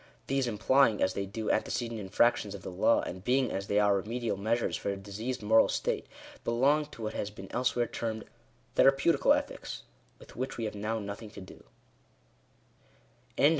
These 0.25 0.47
implying, 0.47 0.99
as 0.99 1.13
they 1.13 1.27
do, 1.27 1.51
antecedent 1.51 1.99
infractions 2.01 2.55
of 2.55 2.63
the 2.63 2.71
law, 2.71 3.01
and 3.01 3.23
being, 3.23 3.51
as 3.51 3.67
they 3.67 3.79
are, 3.79 3.95
remedial 3.97 4.35
measures 4.35 4.75
for 4.75 4.89
a 4.89 4.97
diseased 4.97 5.43
moral 5.43 5.69
state, 5.69 6.07
belong 6.43 6.87
to 6.87 7.03
what 7.03 7.13
has 7.13 7.29
been 7.29 7.51
elsewhere 7.51 7.85
termed 7.85 8.25
Thera 8.75 8.93
peutical 8.99 9.37
Ethics, 9.37 9.83
with 10.17 10.35
which 10.35 10.57
we 10.57 10.65
have 10.65 10.73
now 10.73 10.97
nothing 10.97 11.29
to 11.29 11.41
do. 11.41 11.65